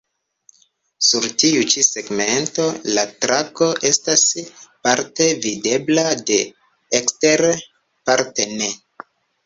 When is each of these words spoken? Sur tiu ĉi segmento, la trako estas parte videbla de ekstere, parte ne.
Sur 1.09 1.27
tiu 1.43 1.67
ĉi 1.73 1.83
segmento, 1.87 2.65
la 2.97 3.05
trako 3.27 3.69
estas 3.91 4.25
parte 4.89 5.31
videbla 5.47 6.11
de 6.33 6.43
ekstere, 7.03 7.57
parte 8.11 8.53
ne. 8.61 8.77